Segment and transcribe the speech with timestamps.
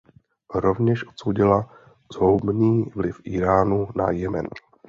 [0.55, 1.73] Rovněž odsoudila
[2.13, 4.47] „"zhoubný vliv Íránu"“ na Jemen.